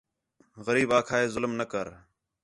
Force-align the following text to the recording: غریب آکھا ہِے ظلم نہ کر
غریب 0.65 0.89
آکھا 0.97 1.17
ہِے 1.19 1.25
ظلم 1.33 1.51
نہ 1.59 1.65
کر 1.71 1.87